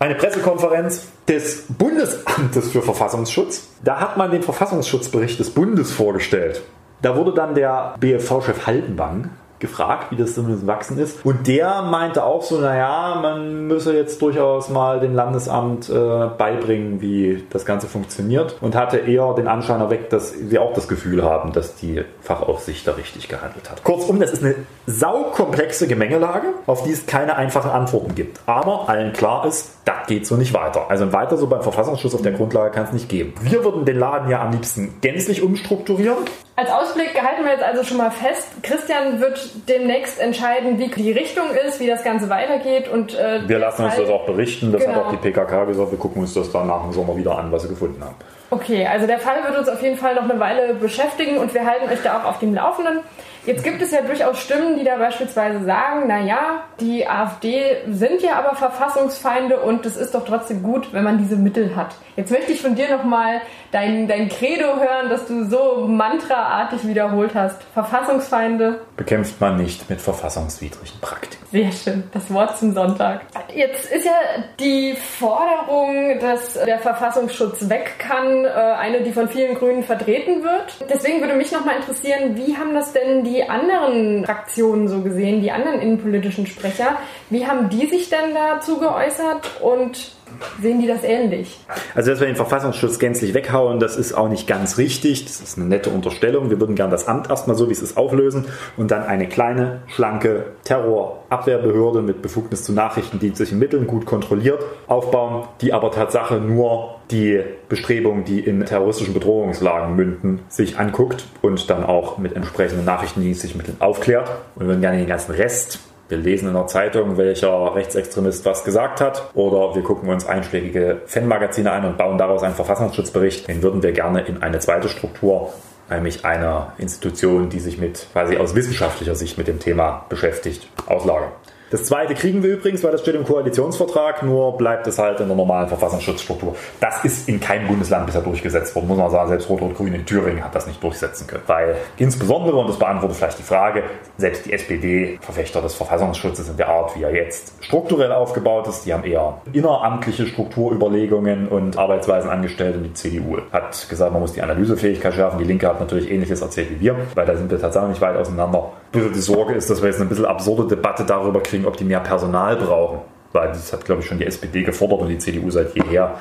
[0.00, 3.68] eine Pressekonferenz des Bundesamtes für Verfassungsschutz.
[3.84, 6.62] Da hat man den Verfassungsschutzbericht des Bundes vorgestellt.
[7.02, 11.24] Da wurde dann der BFV-Chef Haltenwang gefragt, wie das zumindest wachsen ist.
[11.24, 17.00] Und der meinte auch so, naja, man müsse jetzt durchaus mal dem Landesamt äh, beibringen,
[17.00, 18.56] wie das Ganze funktioniert.
[18.60, 22.86] Und hatte eher den Anschein erweckt, dass wir auch das Gefühl haben, dass die Fachaufsicht
[22.86, 23.84] da richtig gehandelt hat.
[23.84, 24.54] Kurzum, das ist eine
[24.86, 28.40] saukomplexe Gemengelage, auf die es keine einfachen Antworten gibt.
[28.46, 30.86] Aber allen klar ist, das geht so nicht weiter.
[30.88, 33.34] Also weiter so beim Verfassungsschutz auf der Grundlage kann es nicht geben.
[33.42, 36.18] Wir würden den Laden ja am liebsten gänzlich umstrukturieren.
[36.56, 41.12] Als Ausblick halten wir jetzt also schon mal fest, Christian wird demnächst entscheiden, wie die
[41.12, 42.88] Richtung ist, wie das Ganze weitergeht.
[42.88, 44.70] Und, äh, wir lassen uns das auch berichten.
[44.70, 44.96] Das genau.
[44.96, 45.90] hat auch die PKK gesagt.
[45.90, 48.16] Wir gucken uns das dann nach dem Sommer wieder an, was sie gefunden haben.
[48.50, 51.64] Okay, also der Fall wird uns auf jeden Fall noch eine Weile beschäftigen und wir
[51.64, 52.98] halten euch da auch auf dem Laufenden.
[53.46, 58.34] Jetzt gibt es ja durchaus Stimmen, die da beispielsweise sagen, naja, die AfD sind ja
[58.34, 61.94] aber Verfassungsfeinde und es ist doch trotzdem gut, wenn man diese Mittel hat.
[62.16, 63.40] Jetzt möchte ich von dir nochmal
[63.72, 67.62] dein, dein Credo hören, dass du so mantraartig wiederholt hast.
[67.72, 71.46] Verfassungsfeinde bekämpft man nicht mit verfassungswidrigen Praktiken.
[71.50, 73.22] Sehr schön, das Wort zum Sonntag.
[73.54, 74.12] Jetzt ist ja
[74.58, 80.76] die Forderung, dass der Verfassungsschutz weg kann, äh, eine, die von vielen Grünen vertreten wird.
[80.88, 85.50] Deswegen würde mich nochmal interessieren, wie haben das denn die anderen Fraktionen so gesehen, die
[85.50, 86.96] anderen innenpolitischen Sprecher?
[87.30, 90.12] Wie haben die sich denn dazu geäußert und
[90.60, 91.58] Sehen die das ähnlich?
[91.94, 95.24] Also, dass wir den Verfassungsschutz gänzlich weghauen, das ist auch nicht ganz richtig.
[95.24, 96.50] Das ist eine nette Unterstellung.
[96.50, 99.82] Wir würden gerne das Amt erstmal so, wie es ist, auflösen und dann eine kleine,
[99.88, 107.42] schlanke Terrorabwehrbehörde mit Befugnis zu nachrichtendienstlichen Mitteln gut kontrolliert aufbauen, die aber Tatsache nur die
[107.68, 113.76] Bestrebungen, die in terroristischen Bedrohungslagen münden, sich anguckt und dann auch mit entsprechenden nachrichtendienstlichen Mitteln
[113.80, 114.30] aufklärt.
[114.54, 118.64] Und wir würden gerne den ganzen Rest wir lesen in der Zeitung, welcher Rechtsextremist was
[118.64, 123.46] gesagt hat, oder wir gucken uns einschlägige Fanmagazine an und bauen daraus einen Verfassungsschutzbericht.
[123.46, 125.52] Den würden wir gerne in eine zweite Struktur,
[125.88, 131.30] nämlich einer Institution, die sich mit quasi aus wissenschaftlicher Sicht mit dem Thema beschäftigt, auslagern.
[131.70, 135.28] Das zweite kriegen wir übrigens, weil das steht im Koalitionsvertrag, nur bleibt es halt in
[135.28, 136.56] der normalen Verfassungsschutzstruktur.
[136.80, 139.28] Das ist in keinem Bundesland bisher durchgesetzt worden, muss man sagen.
[139.28, 141.44] Selbst Rot-Rot-Grün in Thüringen hat das nicht durchsetzen können.
[141.46, 143.84] Weil insbesondere, und das beantwortet vielleicht die Frage,
[144.16, 148.84] selbst die SPD, Verfechter des Verfassungsschutzes in der Art, wie er jetzt strukturell aufgebaut ist,
[148.84, 154.32] die haben eher inneramtliche Strukturüberlegungen und Arbeitsweisen angestellt und die CDU hat gesagt, man muss
[154.32, 155.38] die Analysefähigkeit schärfen.
[155.38, 158.16] Die Linke hat natürlich ähnliches erzählt wie wir, weil da sind wir tatsächlich nicht weit
[158.16, 158.72] auseinander.
[158.92, 162.00] Die Sorge ist, dass wir jetzt eine bisschen absurde Debatte darüber kriegen, ob die mehr
[162.00, 163.00] Personal brauchen.
[163.32, 166.16] Weil das hat, glaube ich, schon die SPD gefordert und die CDU seit jeher.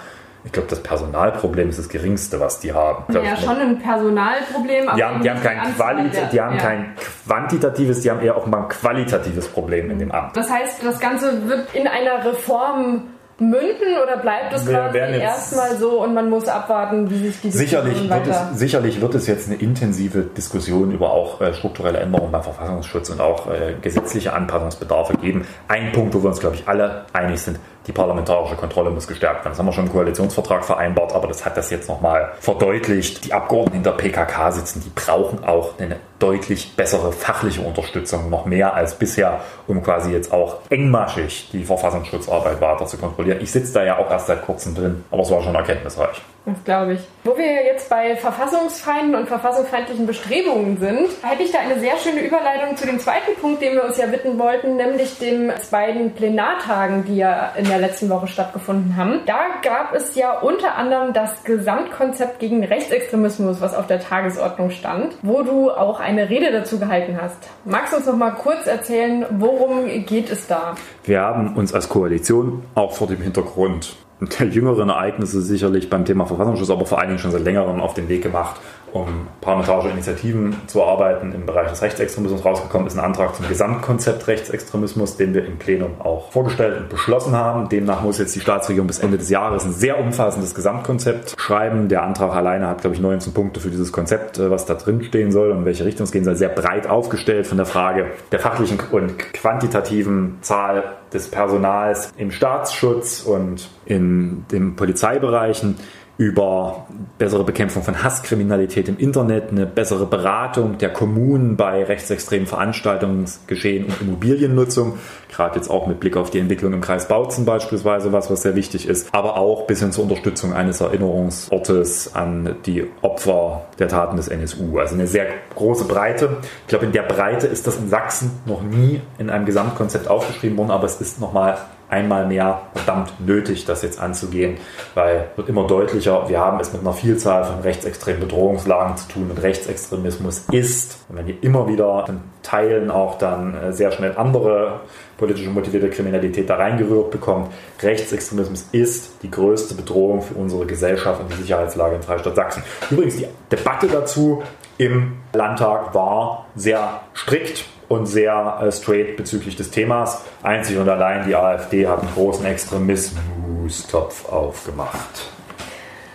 [0.45, 3.11] Ich glaube, das Personalproblem ist das geringste, was die haben.
[3.13, 4.87] Ja, schon ein Personalproblem.
[4.87, 6.61] Aber die haben, die haben, kein, Quali die haben ja.
[6.61, 6.95] kein
[7.27, 10.37] quantitatives, die haben eher auch mal ein qualitatives Problem in dem Amt.
[10.37, 13.07] Das heißt, das Ganze wird in einer Reform
[13.39, 18.09] münden oder bleibt es quasi erstmal so und man muss abwarten, wie sich die sicherlich
[18.09, 22.43] wird es, Sicherlich wird es jetzt eine intensive Diskussion über auch äh, strukturelle Änderungen beim
[22.43, 25.45] Verfassungsschutz und auch äh, gesetzliche Anpassungsbedarfe geben.
[25.67, 29.45] Ein Punkt, wo wir uns, glaube ich, alle einig sind, die parlamentarische Kontrolle muss gestärkt
[29.45, 29.53] werden.
[29.53, 33.25] Das haben wir schon im Koalitionsvertrag vereinbart, aber das hat das jetzt nochmal verdeutlicht.
[33.25, 38.73] Die Abgeordneten der PKK sitzen, die brauchen auch eine deutlich bessere fachliche Unterstützung, noch mehr
[38.73, 43.39] als bisher, um quasi jetzt auch engmaschig die Verfassungsschutzarbeit weiter zu kontrollieren.
[43.41, 46.21] Ich sitze da ja auch erst seit kurzem drin, aber es war schon erkenntnisreich.
[46.55, 47.01] Das glaube ich.
[47.23, 52.21] Wo wir jetzt bei Verfassungsfeinden und verfassungsfeindlichen Bestrebungen sind, hätte ich da eine sehr schöne
[52.21, 57.05] Überleitung zu dem zweiten Punkt, den wir uns ja widmen wollten, nämlich den beiden Plenartagen,
[57.05, 59.21] die ja in der letzten Woche stattgefunden haben.
[59.25, 65.15] Da gab es ja unter anderem das Gesamtkonzept gegen Rechtsextremismus, was auf der Tagesordnung stand,
[65.21, 67.37] wo du auch eine Rede dazu gehalten hast.
[67.65, 70.75] Magst du uns noch mal kurz erzählen, worum geht es da?
[71.03, 76.25] Wir haben uns als Koalition auch vor dem Hintergrund der jüngeren Ereignisse sicherlich beim Thema
[76.25, 78.59] Verfassungsschutz, aber vor allen Dingen schon seit längerem auf den Weg gemacht,
[78.93, 84.27] um parlamentarische Initiativen zu erarbeiten im Bereich des Rechtsextremismus rausgekommen ist ein Antrag zum Gesamtkonzept
[84.27, 87.69] Rechtsextremismus, den wir im Plenum auch vorgestellt und beschlossen haben.
[87.69, 91.87] Demnach muss jetzt die Staatsregierung bis Ende des Jahres ein sehr umfassendes Gesamtkonzept schreiben.
[91.87, 95.03] Der Antrag alleine hat, glaube ich, 19 Punkte für dieses Konzept, äh, was da drin
[95.03, 98.07] stehen soll und in welche Richtung es gehen soll, sehr breit aufgestellt von der Frage
[98.31, 105.75] der fachlichen und quantitativen Zahl des Personals im Staatsschutz und in den Polizeibereichen
[106.19, 106.85] über
[107.17, 114.01] bessere Bekämpfung von Hasskriminalität im Internet, eine bessere Beratung der Kommunen bei rechtsextremen Veranstaltungsgeschehen und
[114.01, 114.99] Immobiliennutzung,
[115.31, 118.55] gerade jetzt auch mit Blick auf die Entwicklung im Kreis Bautzen beispielsweise, was, was sehr
[118.55, 124.17] wichtig ist, aber auch bis hin zur Unterstützung eines Erinnerungsortes an die Opfer der Taten
[124.17, 124.77] des NSU.
[124.77, 126.35] Also eine sehr große Breite.
[126.63, 130.57] Ich glaube, in der Breite ist das in Sachsen noch nie in einem Gesamtkonzept aufgeschrieben
[130.57, 131.57] worden, aber es ist nochmal
[131.89, 134.57] einmal mehr verdammt nötig, das jetzt anzugehen,
[134.93, 139.31] weil wird immer deutlicher, wir haben es mit einer Vielzahl von rechtsextremen Bedrohungslagen zu tun
[139.31, 144.81] und Rechtsextremismus ist, wenn ihr immer wieder in Teilen auch dann äh, sehr schnell andere
[145.17, 151.31] politische motivierte Kriminalität da reingerührt bekommt, Rechtsextremismus ist die größte Bedrohung für unsere Gesellschaft und
[151.31, 152.63] die Sicherheitslage in Freistaat Sachsen.
[152.89, 154.43] Übrigens, die Debatte dazu
[154.77, 160.23] im Landtag war sehr strikt und sehr äh, straight bezüglich des Themas.
[160.41, 165.31] Einzig und allein die AfD hat einen großen Extremismus-Topf aufgemacht.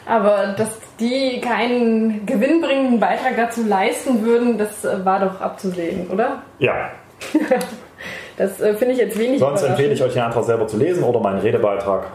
[0.06, 6.42] Aber dass die keinen gewinnbringenden Beitrag dazu leisten würden, das äh, war doch abzusehen, oder?
[6.58, 6.90] Ja.
[8.36, 9.40] das äh, finde ich jetzt wenig.
[9.40, 12.06] Sonst empfehle ich euch den Antrag selber zu lesen oder meinen Redebeitrag.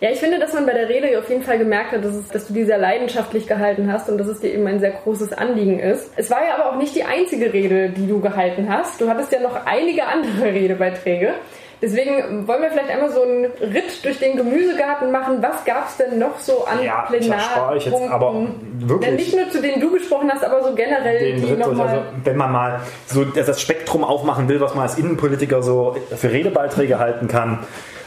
[0.00, 2.28] Ja, ich finde, dass man bei der Rede auf jeden Fall gemerkt hat, dass, es,
[2.28, 5.32] dass du die sehr leidenschaftlich gehalten hast und dass es dir eben ein sehr großes
[5.32, 6.12] Anliegen ist.
[6.16, 9.00] Es war ja aber auch nicht die einzige Rede, die du gehalten hast.
[9.00, 11.34] Du hattest ja noch einige andere Redebeiträge.
[11.80, 15.38] Deswegen wollen wir vielleicht einmal so einen Ritt durch den Gemüsegarten machen.
[15.40, 17.76] Was gab es denn noch so an ja, Plenarpunkten?
[17.76, 18.46] Ich jetzt aber
[18.80, 22.02] wirklich nicht nur zu denen du gesprochen hast, aber so generell den Ritt durch, also,
[22.24, 26.98] wenn man mal so das Spektrum aufmachen will, was man als Innenpolitiker so für Redebeiträge
[26.98, 27.60] halten kann.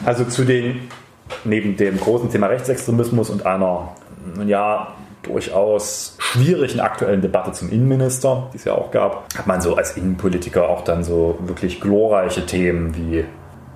[0.05, 0.89] Also zu den
[1.43, 3.95] neben dem großen Thema Rechtsextremismus und einer,
[4.45, 9.75] ja, durchaus schwierigen aktuellen Debatte zum Innenminister, die es ja auch gab, hat man so
[9.75, 13.25] als Innenpolitiker auch dann so wirklich glorreiche Themen wie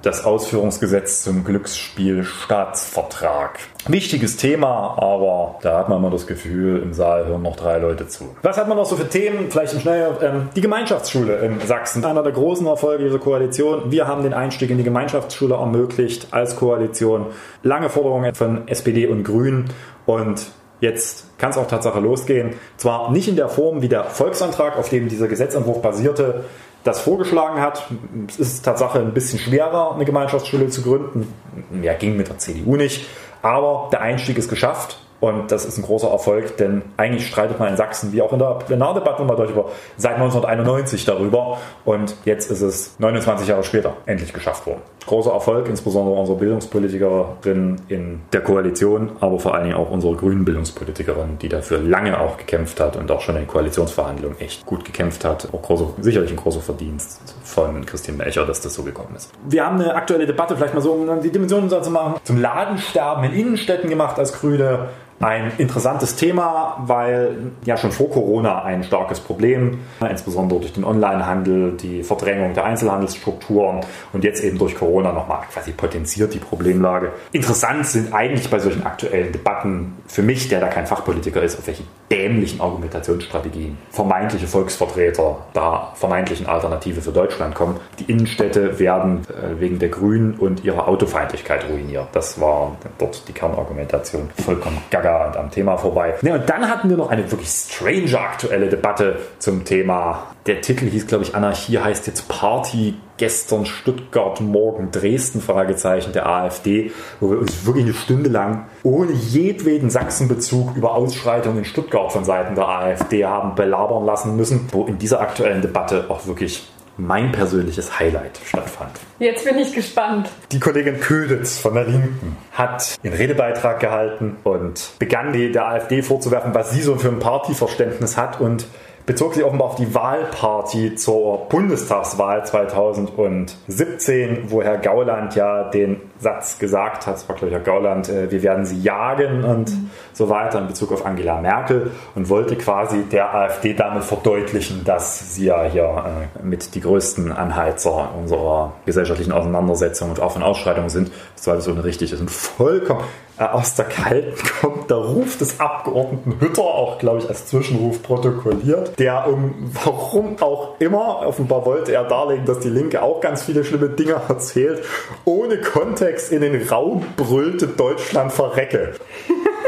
[0.05, 3.57] das Ausführungsgesetz zum Glücksspielstaatsvertrag.
[3.87, 8.07] Wichtiges Thema, aber da hat man immer das Gefühl, im Saal hören noch drei Leute
[8.07, 8.35] zu.
[8.43, 9.49] Was hat man noch so für Themen?
[9.49, 10.15] Vielleicht im Schnell.
[10.21, 12.05] Ähm, die Gemeinschaftsschule in Sachsen.
[12.05, 13.91] Einer der großen Erfolge dieser Koalition.
[13.91, 17.25] Wir haben den Einstieg in die Gemeinschaftsschule ermöglicht als Koalition.
[17.63, 19.71] Lange Forderungen von SPD und Grünen
[20.05, 20.45] und
[20.81, 22.53] Jetzt kann es auch Tatsache losgehen.
[22.77, 26.43] Zwar nicht in der Form, wie der Volksantrag, auf dem dieser Gesetzentwurf basierte,
[26.85, 27.87] das vorgeschlagen hat.
[28.29, 31.33] Es ist Tatsache ein bisschen schwerer, eine Gemeinschaftsschule zu gründen.
[31.81, 33.07] Ja, ging mit der CDU nicht.
[33.41, 34.99] Aber der Einstieg ist geschafft.
[35.25, 38.37] Und das ist ein großer Erfolg, denn eigentlich streitet man in Sachsen, wie auch in
[38.37, 41.57] der Plenardebatte mal darüber, seit 1991 darüber.
[41.83, 44.81] Und jetzt ist es 29 Jahre später endlich geschafft worden.
[45.07, 50.45] Großer Erfolg, insbesondere unsere Bildungspolitikerin in der Koalition, aber vor allen Dingen auch unsere grünen
[50.45, 55.25] Bildungspolitikerin, die dafür lange auch gekämpft hat und auch schon in Koalitionsverhandlungen echt gut gekämpft
[55.25, 55.47] hat.
[55.51, 59.31] Auch große, sicherlich ein großer Verdienst von Christine Melcher, dass das so gekommen ist.
[59.47, 63.23] Wir haben eine aktuelle Debatte, vielleicht mal so, um die Dimensionen zu machen, zum Ladensterben
[63.23, 69.19] in Innenstädten gemacht als Grüne ein interessantes Thema, weil ja schon vor Corona ein starkes
[69.19, 75.43] Problem, insbesondere durch den Onlinehandel, die Verdrängung der Einzelhandelsstrukturen und jetzt eben durch Corona nochmal
[75.51, 77.13] quasi potenziert die Problemlage.
[77.31, 81.67] Interessant sind eigentlich bei solchen aktuellen Debatten für mich, der da kein Fachpolitiker ist, auf
[81.67, 87.79] welche dämlichen Argumentationsstrategien vermeintliche Volksvertreter da vermeintlichen Alternative für Deutschland kommen.
[87.99, 92.07] Die Innenstädte werden äh, wegen der Grünen und ihrer Autofeindlichkeit ruiniert.
[92.11, 94.29] Das war dort die Kernargumentation.
[94.43, 96.15] Vollkommen gaga und am Thema vorbei.
[96.21, 100.23] Ja, und dann hatten wir noch eine wirklich strange aktuelle Debatte zum Thema.
[100.47, 106.27] Der Titel hieß, glaube ich, Anarchie heißt jetzt Party gestern Stuttgart, morgen Dresden, Fragezeichen der
[106.27, 112.11] AfD, wo wir uns wirklich eine Stunde lang ohne jedweden Sachsenbezug über Ausschreitungen in Stuttgart
[112.11, 116.67] von Seiten der AfD haben belabern lassen müssen, wo in dieser aktuellen Debatte auch wirklich
[116.97, 118.91] mein persönliches Highlight stattfand.
[119.19, 120.29] Jetzt bin ich gespannt.
[120.51, 126.01] Die Kollegin Köditz von der Linken hat ihren Redebeitrag gehalten und begann die, der AfD
[126.01, 128.65] vorzuwerfen, was sie so für ein Partyverständnis hat und
[129.05, 136.59] bezog sich offenbar auf die Wahlparty zur Bundestagswahl 2017, wo Herr Gauland ja den Satz
[136.59, 139.89] gesagt hat, es war glaube ich Herr Gauland, äh, wir werden sie jagen und mhm.
[140.13, 145.35] so weiter in Bezug auf Angela Merkel und wollte quasi der AfD damit verdeutlichen, dass
[145.35, 150.89] sie ja hier äh, mit die größten Anheizer unserer gesellschaftlichen Auseinandersetzung und Auf- und Ausschreitungen
[150.89, 151.11] sind.
[151.35, 153.03] Das war alles unrichtig ist und vollkommen
[153.37, 158.01] äh, aus der Kalten kommt der Ruf des Abgeordneten Hütter, auch glaube ich als Zwischenruf
[158.01, 163.43] protokolliert, der um warum auch immer, offenbar wollte er darlegen, dass die Linke auch ganz
[163.43, 164.83] viele schlimme Dinge erzählt,
[165.25, 168.93] ohne Kontext in den Raum brüllte Deutschland verrecke.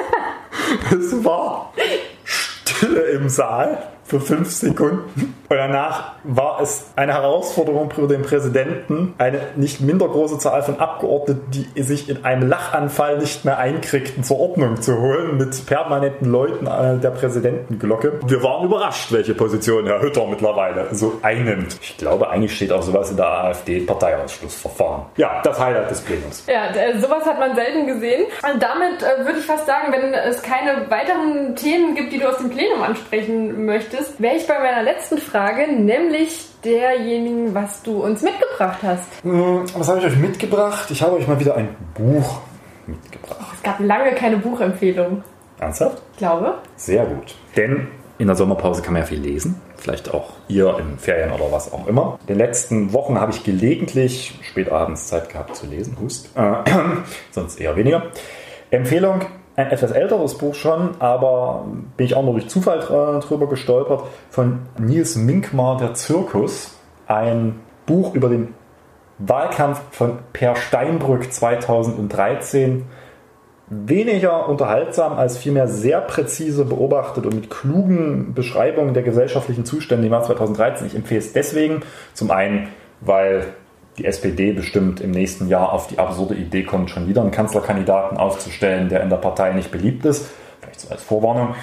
[0.92, 1.74] es war
[2.24, 5.36] Stille im Saal für fünf Sekunden.
[5.50, 10.80] Und danach war es eine Herausforderung für den Präsidenten, eine nicht minder große Zahl von
[10.80, 16.30] Abgeordneten, die sich in einem Lachanfall nicht mehr einkriegten, zur Ordnung zu holen, mit permanenten
[16.30, 18.20] Leuten äh, der Präsidentenglocke.
[18.26, 21.78] Wir waren überrascht, welche Position Herr Hütter mittlerweile so einnimmt.
[21.82, 25.04] Ich glaube, eigentlich steht auch sowas in der AfD, Parteiausschlussverfahren.
[25.18, 26.44] Ja, das Highlight des Plenums.
[26.48, 28.26] Ja, sowas hat man selten gesehen.
[28.52, 32.28] Und damit äh, würde ich fast sagen, wenn es keine weiteren Themen gibt, die du
[32.28, 37.84] aus dem Plenum ansprechen möchtest, wäre ich bei meiner letzten Frage Frage, nämlich derjenigen, was
[37.84, 39.06] du uns mitgebracht hast.
[39.24, 40.90] Hm, was habe ich euch mitgebracht?
[40.90, 42.42] Ich habe euch mal wieder ein Buch
[42.86, 43.54] mitgebracht.
[43.56, 45.24] Es gab lange keine Buchempfehlung.
[45.60, 46.02] Ernsthaft?
[46.14, 46.56] Ich glaube.
[46.76, 47.36] Sehr gut.
[47.56, 49.62] Denn in der Sommerpause kann man ja viel lesen.
[49.78, 52.18] Vielleicht auch ihr in Ferien oder was auch immer.
[52.22, 55.98] In den letzten Wochen habe ich gelegentlich spätabends Zeit gehabt zu lesen.
[56.02, 56.30] Hust.
[56.36, 56.64] Äh,
[57.32, 58.08] sonst eher weniger.
[58.72, 59.22] Empfehlung
[59.58, 61.66] ein etwas älteres Buch schon, aber
[61.98, 66.76] bin ich auch nur durch Zufall drüber gestolpert, von Nils Minkmar, Der Zirkus.
[67.08, 68.54] Ein Buch über den
[69.18, 72.86] Wahlkampf von Per Steinbrück 2013.
[73.70, 80.14] Weniger unterhaltsam als vielmehr sehr präzise beobachtet und mit klugen Beschreibungen der gesellschaftlichen Zustände im
[80.14, 80.86] Jahr 2013.
[80.86, 81.82] Ich empfehle es deswegen.
[82.14, 82.68] Zum einen,
[83.02, 83.48] weil
[83.98, 88.18] die SPD bestimmt im nächsten Jahr auf die absurde Idee kommt, schon wieder einen Kanzlerkandidaten
[88.18, 90.28] aufzustellen, der in der Partei nicht beliebt ist.
[90.62, 91.56] Vielleicht so als Vorwarnung.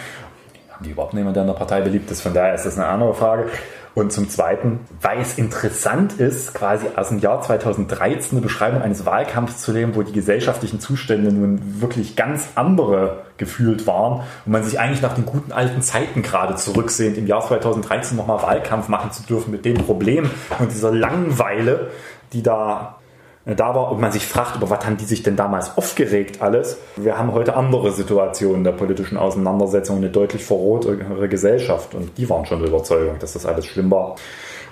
[0.70, 2.22] Haben die überhaupt niemanden, der in der Partei beliebt ist?
[2.22, 3.46] Von daher ist das eine andere Frage.
[3.94, 9.06] Und zum Zweiten, weil es interessant ist, quasi aus dem Jahr 2013 eine Beschreibung eines
[9.06, 14.64] Wahlkampfs zu nehmen, wo die gesellschaftlichen Zustände nun wirklich ganz andere gefühlt waren und man
[14.64, 19.12] sich eigentlich nach den guten alten Zeiten gerade zurücksehnt, im Jahr 2013 nochmal Wahlkampf machen
[19.12, 21.90] zu dürfen mit dem Problem und dieser Langeweile,
[22.34, 22.98] die da
[23.46, 26.42] äh, da war und man sich fragt, über was haben die sich denn damals aufgeregt
[26.42, 26.78] alles.
[26.96, 32.46] Wir haben heute andere Situationen der politischen Auseinandersetzung, eine deutlich verrotere Gesellschaft und die waren
[32.46, 34.16] schon der Überzeugung, dass das alles schlimm war.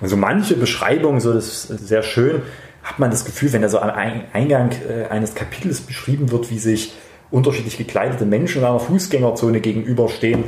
[0.01, 2.43] Also manche Beschreibungen, so das ist sehr schön,
[2.83, 6.59] hat man das Gefühl, wenn da so am Eingang äh, eines Kapitels beschrieben wird, wie
[6.59, 6.95] sich
[7.31, 10.45] unterschiedlich gekleidete Menschen in einer Fußgängerzone gegenüberstehen,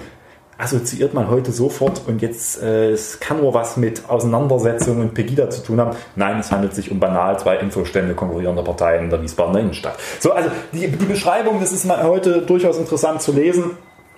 [0.58, 5.50] assoziiert man heute sofort und jetzt äh, es kann nur was mit Auseinandersetzungen und Pegida
[5.50, 5.96] zu tun haben.
[6.16, 9.96] Nein, es handelt sich um banal zwei Infostände konkurrierender Parteien in der Wiesbadener Innenstadt.
[10.20, 13.72] So, also die, die Beschreibung, das ist mal heute durchaus interessant zu lesen.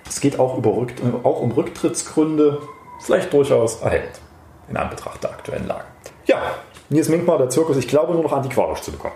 [0.07, 0.69] Es geht auch, über,
[1.23, 2.59] auch um Rücktrittsgründe,
[2.99, 4.21] vielleicht durchaus erhellend
[4.69, 5.85] in Anbetracht der aktuellen Lage.
[6.25, 6.41] Ja,
[6.89, 9.15] Nils Minkmar, der Zirkus, ich glaube nur noch antiquarisch zu bekommen.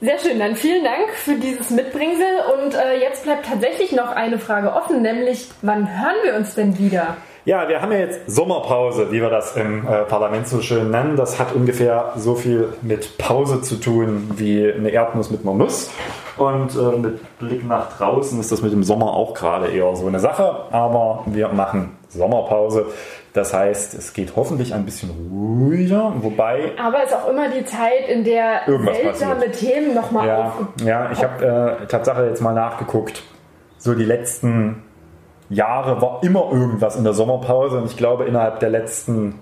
[0.00, 2.26] Sehr schön, dann vielen Dank für dieses Mitbringsel.
[2.54, 6.78] Und äh, jetzt bleibt tatsächlich noch eine Frage offen, nämlich wann hören wir uns denn
[6.78, 7.16] wieder?
[7.46, 11.16] Ja, wir haben ja jetzt Sommerpause, wie wir das im äh, Parlament so schön nennen.
[11.16, 15.90] Das hat ungefähr so viel mit Pause zu tun wie eine Erdnuss mit einer Nuss.
[16.36, 20.08] Und äh, mit Blick nach draußen ist das mit dem Sommer auch gerade eher so
[20.08, 20.64] eine Sache.
[20.72, 22.86] Aber wir machen Sommerpause.
[23.36, 26.72] Das heißt, es geht hoffentlich ein bisschen ruhiger, wobei.
[26.82, 29.74] Aber es ist auch immer die Zeit, in der seltsame passiert.
[29.74, 33.22] Themen nochmal ja, Ja, ich habe äh, Tatsache jetzt mal nachgeguckt.
[33.76, 34.84] So die letzten
[35.50, 39.34] Jahre war immer irgendwas in der Sommerpause und ich glaube innerhalb der letzten.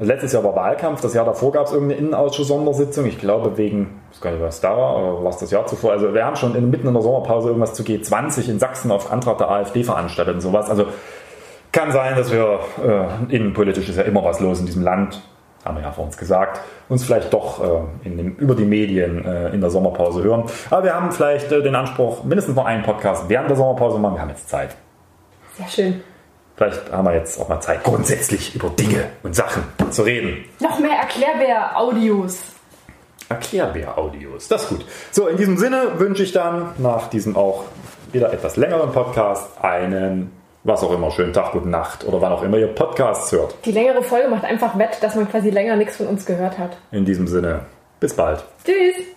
[0.00, 3.04] Letztes Jahr war Wahlkampf, das Jahr davor gab es irgendeine Innenausschuss-Sondersitzung.
[3.04, 5.66] Ich glaube wegen, ich weiß gar nicht, was da war, oder war es das Jahr
[5.66, 5.92] zuvor.
[5.92, 9.12] Also wir haben schon in, mitten in der Sommerpause irgendwas zu G20 in Sachsen auf
[9.12, 10.68] Antrag der AfD veranstaltet und sowas.
[10.68, 10.86] Also
[11.74, 15.20] kann sein, dass wir, äh, innenpolitisch ist ja immer was los in diesem Land,
[15.64, 19.48] haben wir ja vor uns gesagt, uns vielleicht doch äh, dem, über die Medien äh,
[19.50, 20.44] in der Sommerpause hören.
[20.70, 24.14] Aber wir haben vielleicht äh, den Anspruch, mindestens noch einen Podcast während der Sommerpause machen.
[24.14, 24.76] Wir haben jetzt Zeit.
[25.56, 26.02] Sehr schön.
[26.56, 30.44] Vielleicht haben wir jetzt auch mal Zeit, grundsätzlich über Dinge und Sachen zu reden.
[30.60, 32.38] Noch mehr Erklärbär-Audios.
[33.28, 34.86] Erklärbär-Audios, das ist gut.
[35.10, 37.64] So, in diesem Sinne wünsche ich dann nach diesem auch
[38.12, 40.30] wieder etwas längeren Podcast einen
[40.64, 43.54] was auch immer, schönen Tag, gute Nacht oder wann auch immer ihr Podcasts hört.
[43.64, 46.76] Die längere Folge macht einfach wett, dass man quasi länger nichts von uns gehört hat.
[46.90, 47.60] In diesem Sinne,
[48.00, 48.44] bis bald.
[48.64, 49.13] Tschüss.